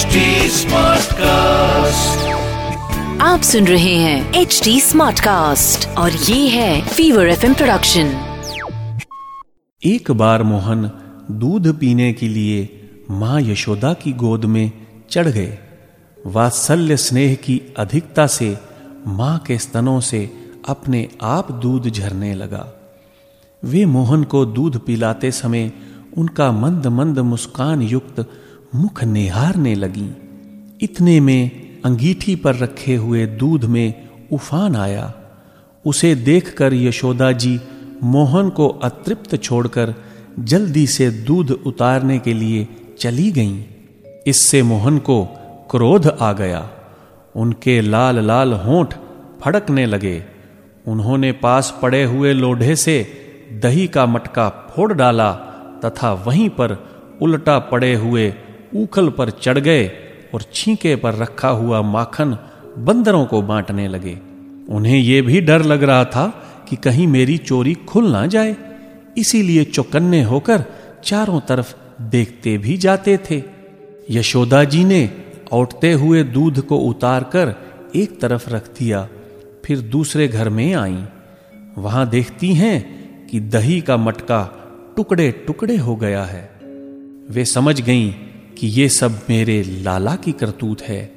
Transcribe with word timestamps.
HD 0.00 0.16
Smartcast. 0.50 2.18
आप 3.20 3.40
सुन 3.42 3.66
रहे 3.66 3.94
हैं 3.94 4.34
एच 4.34 4.60
डी 4.64 4.80
स्मार्ट 4.80 5.20
कास्ट 5.20 5.88
और 5.88 6.12
ये 6.12 6.48
है 6.48 6.88
फीवर 6.88 7.28
एफ़ 7.28 7.40
प्रोडक्शन 7.40 8.06
एक 9.84 10.10
बार 10.10 10.42
मोहन 10.42 10.90
दूध 11.30 11.78
पीने 11.78 12.12
के 12.12 12.28
लिए 12.28 12.88
माँ 13.10 13.40
यशोदा 13.40 13.92
की 13.92 14.12
गोद 14.12 14.44
में 14.44 14.72
चढ़ 15.10 15.28
गए। 15.28 15.58
वात्सल्य 16.26 16.96
स्नेह 16.96 17.34
की 17.34 17.62
अधिकता 17.78 18.26
से 18.26 18.58
माँ 19.06 19.38
के 19.38 19.58
स्तनों 19.58 20.00
से 20.00 20.30
अपने 20.68 21.08
आप 21.22 21.52
दूध 21.52 21.90
झरने 21.90 22.34
लगा। 22.34 22.66
वे 23.64 23.86
मोहन 23.86 24.24
को 24.24 24.44
दूध 24.44 24.86
पिलाते 24.86 25.30
समय 25.30 25.72
उनका 26.16 26.52
मंद 26.52 26.86
मंद 26.86 27.18
मुस्कान 27.18 27.82
युक्त 27.82 28.30
मुख 28.74 29.04
निहारने 29.04 29.74
लगी। 29.74 30.10
इतने 30.80 31.20
में 31.20 31.50
अंगीठी 31.84 32.36
पर 32.36 32.56
रखे 32.56 32.96
हुए 32.96 33.26
दूध 33.26 33.64
में 33.64 34.08
उफान 34.32 34.76
आया। 34.76 35.14
उसे 35.86 36.14
देखकर 36.14 36.74
यशोदा 36.74 37.32
जी 37.32 37.60
मोहन 38.02 38.48
को 38.48 38.68
अतृप्त 38.68 39.36
छोड़कर 39.36 39.94
जल्दी 40.38 40.86
से 40.86 41.10
दूध 41.10 41.50
उतारने 41.50 42.18
के 42.18 42.34
लिए 42.34 42.68
चली 42.98 43.32
गईं। 43.32 43.64
इससे 44.26 44.62
मोहन 44.62 44.98
को 44.98 45.24
क्रोध 45.70 46.16
आ 46.20 46.32
गया। 46.32 46.70
उनके 47.36 47.80
लाल 47.80 48.18
लाल 48.18 48.52
होंठ 48.52 48.94
फड़कने 49.40 49.86
लगे। 49.86 50.24
उन्होंने 50.88 51.32
पास 51.32 51.78
पड़े 51.82 52.04
हुए 52.04 52.32
लोढ़े 52.32 52.76
से 52.76 53.06
दही 53.62 53.86
का 53.86 54.06
मटका 54.06 54.48
फोड़ 54.48 54.92
डाला 54.92 55.32
तथा 55.84 56.12
वहीं 56.12 56.48
पर 56.48 56.90
उल्टा 57.22 57.58
पड़े 57.58 57.94
हुए 57.94 58.34
उखल 58.76 59.08
पर 59.08 59.30
चढ़ 59.30 59.58
गए 59.58 59.86
और 60.34 60.42
छींके 60.54 60.96
पर 60.96 61.14
रखा 61.14 61.48
हुआ 61.48 61.82
माखन 61.82 62.38
बंदरों 62.78 63.24
को 63.26 63.42
बांटने 63.42 63.88
लगे। 63.88 64.18
उन्हें 64.68 64.98
यह 64.98 65.22
भी 65.22 65.40
डर 65.40 65.62
लग 65.62 65.82
रहा 65.82 66.04
था 66.04 66.26
कि 66.68 66.76
कहीं 66.76 67.06
मेरी 67.06 67.38
चोरी 67.38 67.74
खुल 67.74 68.12
ना 68.12 68.26
जाए। 68.26 68.56
इसीलिए 69.18 69.64
चौकन्ने 69.64 70.22
होकर 70.22 70.64
चारों 71.04 71.40
तरफ़ 71.40 71.74
देखते 72.02 72.58
भी 72.58 72.76
जाते 72.76 73.18
थे। 73.30 73.42
यशोदा 74.10 74.64
जी 74.64 74.84
ने 74.84 75.10
औटते 75.52 75.92
हुए 75.92 76.22
दूध 76.24 76.60
को 76.66 76.78
उतार 76.78 77.24
कर 77.24 77.54
एक 77.96 78.20
तरफ़ 78.20 78.50
रख 78.50 78.68
दिया, 78.78 79.08
फिर 79.64 79.78
दूसरे 79.78 80.28
घर 80.28 80.48
में 80.48 80.74
आई। 80.74 81.04
वहाँ 81.78 82.08
देखती 82.08 82.54
हैं 82.54 83.00
कि 83.26 83.40
दही 83.40 83.80
का 83.80 83.96
मटका 83.96 84.40
टुकड़े 84.96 85.30
टुकड़े 85.30 85.76
हो 85.76 85.96
गया 85.96 86.24
है। 86.24 86.50
वे 87.30 87.44
समझ 87.44 87.80
गईं 87.80 88.12
कि 88.60 88.66
ये 88.66 88.88
सब 88.88 89.20
मेरे 89.30 89.62
लाला 89.62 90.16
की 90.16 90.32
करतूत 90.32 90.82
है। 90.82 91.12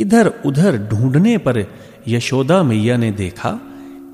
इधर 0.00 0.32
उधर 0.46 0.76
ढूँढने 0.76 1.38
पर 1.38 1.66
यशोदा 2.08 2.62
मैया 2.62 2.96
ने 2.96 3.12
देखा 3.12 3.60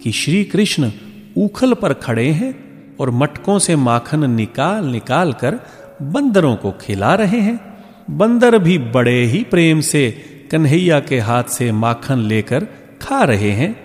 कि 0.02 0.12
श्री 0.12 0.44
कृष्ण 0.44 0.92
उखल 1.36 1.74
पर 1.74 1.92
खड़े 1.92 2.28
हैं 2.28 2.54
और 3.00 3.10
मटकों 3.10 3.58
से 3.58 3.76
माखन 3.76 4.30
निकाल 4.30 4.84
निकाल 4.84 5.32
कर 5.32 5.60
बंदरों 6.02 6.56
को 6.56 6.70
खिला 6.70 7.14
रहे 7.14 7.40
हैं। 7.40 7.84
बंदर 8.10 8.58
भी 8.58 8.78
बड़े 8.78 9.24
ही 9.24 9.44
प्रेम 9.44 9.80
से 9.80 10.24
कन्हैया 10.50 11.00
के 11.00 11.18
हाथ 11.18 11.44
से 11.44 11.72
माखन 11.72 12.18
लेकर 12.18 12.66
खा 13.02 13.24
रहे 13.24 13.50
हैं। 13.50 13.80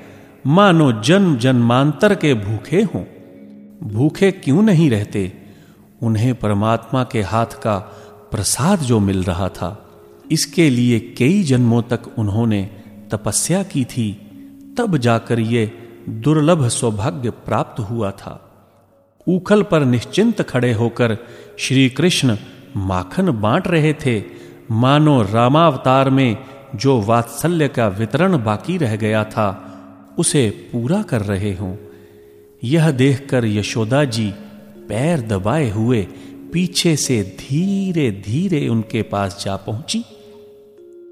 मानो 0.47 1.01
जन्म 1.01 1.37
जन्मांतर 1.37 2.15
के 2.15 2.33
भूखे 2.33 2.81
हों। 2.81 3.03
भूखे 3.83 4.31
क्यों 4.31 4.61
नहीं 4.61 4.89
रहते? 4.89 5.33
उन्हें 6.01 6.35
परमात्मा 6.35 7.03
के 7.03 7.21
हाथ 7.21 7.45
का 7.45 8.01
प्रसाद 8.35 8.79
जो 8.79 8.99
मिल 8.99 9.23
रहा 9.23 9.49
था, 9.49 9.89
इसके 10.31 10.69
लिए 10.69 10.99
कई 10.99 11.43
जन्मों 11.43 11.81
तक 11.81 12.01
उन्होंने 12.17 12.69
तपस्या 13.11 13.63
की 13.63 13.85
थी, 13.85 14.11
तब 14.77 14.97
जाकर 14.97 15.39
ये 15.39 15.71
दुर्लभ 16.09 16.67
सौभाग्य 16.67 17.29
प्राप्त 17.29 17.79
हुआ 17.79 18.11
था। 18.11 18.51
उखल 19.27 19.63
पर 19.63 19.85
निश्चिंत 19.85 20.41
खड़े 20.41 20.73
होकर 20.73 21.17
श्री 21.59 21.89
कृष्ण 21.89 22.37
माखन 22.77 23.31
बांट 23.31 23.67
रहे 23.67 23.93
थे, 23.93 24.23
मानो 24.71 25.21
रामावतार 25.21 26.09
में 26.09 26.37
जो 26.75 27.01
वात्सल्य 27.01 27.67
का 27.67 27.87
वितरण 27.87 28.43
बाकी 28.43 28.77
रह 28.77 28.95
गया 28.95 29.23
था, 29.23 29.47
उसे 30.17 30.49
पूरा 30.49 31.01
कर 31.01 31.21
रहे 31.21 31.53
हों। 31.53 31.75
यह 32.63 32.91
देखकर 32.91 33.45
यशोदा 33.45 34.03
जी 34.03 34.33
पैर 34.89 35.21
दबाए 35.21 35.69
हुए 35.69 36.07
पीछे 36.55 36.95
से 36.95 37.21
धीरे 37.39 38.11
धीरे 38.25 38.67
उनके 38.67 39.01
पास 39.01 39.43
जा 39.45 39.55
पहुँची। 39.55 40.03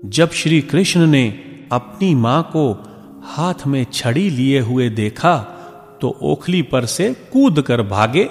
जब 0.06 0.32
श्री 0.32 0.62
कृष्ण 0.62 1.08
ने 1.08 1.24
अपनी 1.72 2.14
माँ 2.16 2.42
को 2.56 2.72
हाथ 3.24 3.68
में 3.68 3.86
छड़ी 3.94 4.30
लिए 4.30 4.60
हुए 4.60 4.90
देखा 4.90 5.36
तो 6.02 6.16
ओखली 6.22 6.62
पर 6.62 6.86
से 6.86 7.14
कूद 7.34 7.62
कर 7.62 7.82
भागे। 7.82 8.28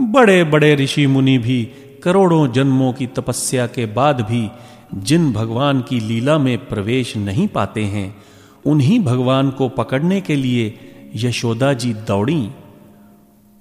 बड़े 0.00 0.44
बड़े 0.44 0.74
ऋषि 0.74 1.06
मुनि 1.06 1.36
भी 1.38 1.62
करोड़ों 2.02 2.46
जन्मों 2.52 2.92
की 2.92 3.06
तपस्या 3.06 3.66
के 3.66 3.86
बाद 3.86 4.20
भी 4.20 4.48
जिन 4.94 5.32
भगवान 5.32 5.80
की 5.80 6.00
लीला 6.00 6.38
में 6.38 6.56
प्रवेश 6.66 7.16
नहीं 7.16 7.48
पाते 7.48 7.84
हैं, 7.84 8.16
उन्हीं 8.64 9.00
भगवान 9.00 9.50
को 9.50 9.68
पकड़ने 9.68 10.20
के 10.20 10.36
लिए 10.36 10.74
यशोदा 11.16 11.72
जी 11.72 11.94
दौड़ी। 11.94 12.48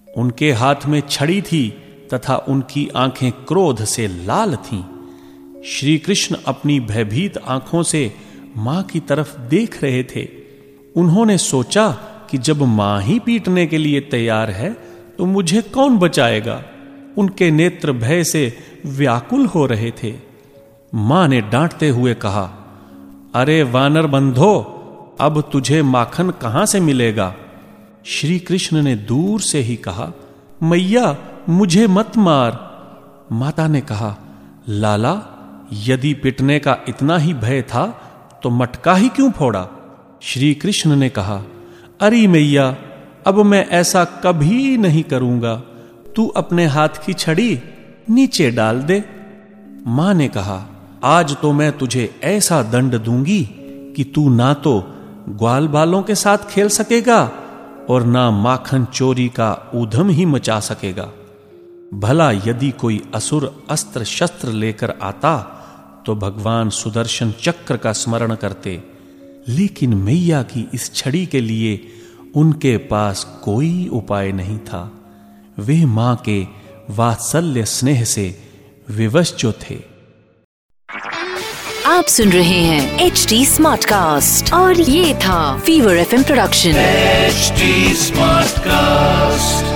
उनके 0.08 0.52
हाथ 0.52 0.86
में 0.88 1.02
छड़ी 1.10 1.42
थी 1.42 1.74
तथा 2.14 2.36
उनकी 2.48 2.88
आँखें 2.96 3.32
क्रोध 3.32 3.84
से 3.86 4.08
लाल 4.08 4.56
थीं। 4.56 4.84
श्री 5.66 5.98
कृष्ण 5.98 6.36
अपनी 6.48 6.80
भयभीत 6.80 7.38
आँखों 7.38 7.84
से 7.84 8.14
माँ 8.58 8.84
की 8.84 9.00
तरफ़ 9.00 9.40
देख 9.40 9.84
रहे 9.84 10.04
थे। 10.04 10.28
उन्होंने 10.96 11.38
सोचा 11.38 11.90
कि 12.30 12.38
जब 12.38 12.62
माँ 12.62 13.02
ही 13.02 13.20
पीटने 13.20 13.66
के 13.68 13.78
लिए 13.78 14.00
तैयार 14.00 14.52
है 14.52 14.74
तो 15.18 15.26
मुझे 15.26 15.62
कौन 15.62 15.98
बचाएगा? 15.98 16.64
उनके 17.18 17.52
नेत्र 17.52 17.92
भय 17.92 18.24
से 18.24 18.54
व्याकुल 18.86 19.46
हो 19.46 19.66
रहे 19.66 19.92
थे। 20.04 20.14
माँ 20.96 21.28
ने 21.28 21.42
डांटते 21.42 21.90
हुए 21.90 22.14
कहा, 22.14 22.44
अरे 23.36 23.64
वानर 23.64 24.08
बंधो, 24.08 24.54
अब 25.20 25.42
तुझे 25.52 25.82
माखन 25.82 26.30
कहाँ 26.30 26.66
से 26.66 26.80
मिलेगा? 26.80 27.36
श्री 28.06 28.40
कृष्ण 28.40 28.82
ने 28.82 28.96
दूर 28.96 29.42
से 29.42 29.60
ही 29.60 29.76
कहा, 29.76 30.12
मैया 30.64 31.12
मुझे 31.50 31.88
मत 31.88 32.18
मार। 32.18 32.60
माता 33.32 33.68
ने 33.68 33.82
कहा, 33.82 34.16
लाला, 34.70 35.22
यदि 35.74 36.14
पिटने 36.14 36.60
का 36.60 36.78
इतना 36.88 37.18
ही 37.18 37.34
भय 37.34 37.62
था 37.62 37.86
तो 38.44 38.50
मटका 38.50 38.94
ही 38.94 39.10
क्यों 39.10 39.32
फोड़ा? 39.32 39.68
श्री 40.22 40.54
कृष्ण 40.54 40.96
ने 40.96 41.10
कहा, 41.10 41.42
अरे 42.02 42.28
मैया, 42.28 42.76
अब 43.28 43.40
मैं 43.40 43.68
ऐसा 43.68 44.04
कभी 44.06 44.78
नहीं 44.78 45.04
करूँगा। 45.04 45.56
तू 46.16 46.28
अपने 46.28 46.66
हाथ 46.66 46.90
की 47.06 47.14
छड़ी 47.14 47.62
नीचे 48.10 48.52
डाल 48.52 48.82
दे। 48.82 49.04
माँ 49.88 50.14
ने 50.14 50.28
कहा, 50.28 50.62
आज 51.04 51.36
तो 51.42 51.52
मैं 51.52 51.78
तुझे 51.78 52.20
ऐसा 52.24 52.62
दंड 52.64 52.98
दूँगी 53.00 53.44
कि 53.96 54.04
तू 54.04 54.30
ना 54.30 54.54
तो 54.54 54.80
ग्वाल 55.30 55.68
बालों 55.68 56.04
के 56.04 56.16
साथ 56.16 56.38
खेल 56.38 56.70
सकेगा 56.70 57.32
और 57.90 58.04
ना 58.04 58.32
माखन 58.32 58.86
चोरी 58.86 59.28
का 59.30 59.72
ऊधम 59.76 60.10
ही 60.10 60.26
मचा 60.26 60.60
सकेगा। 60.60 61.10
भला 61.94 62.32
यदि 62.32 62.72
कोई 62.72 63.02
असुर 63.16 63.66
अस्त्र 63.70 64.04
शस्त्र 64.04 64.48
लेकर 64.48 64.94
आता 65.02 65.34
तो 66.06 66.16
भगवान 66.16 66.70
सुदर्शन 66.70 67.34
चक्र 67.42 67.78
का 67.78 67.94
स्मरण 67.94 68.36
करते। 68.36 68.84
लेकिन 69.48 69.94
मैया 69.94 70.42
की 70.44 70.70
इस 70.74 70.96
छड़ी 70.96 71.26
के 71.26 71.42
लिए 71.42 71.88
उनके 72.36 72.78
पास 72.78 73.42
कोई 73.44 73.88
उपाय 73.88 74.32
नहीं 74.32 74.58
था। 74.60 74.92
वे 75.60 75.86
माँ 75.86 76.16
के 76.30 76.48
वात्सल्य 76.90 77.66
स्नेह 77.66 78.04
से 78.04 78.40
विवश 78.90 79.34
जो 79.40 79.52
थे। 79.52 79.78
आप 81.86 82.06
सुन 82.06 82.30
रहे 82.30 82.62
हैं 82.62 83.00
एच 83.00 83.26
डी 83.30 83.46
स्मार्ट 83.46 83.86
कास्ट 83.86 84.54
और 84.54 84.82
ये 84.82 85.16
था 85.16 85.60
fever 85.60 85.96
F 85.96 86.24
production 86.24 86.74
HD 87.30 87.72
Smartcast. 88.02 89.73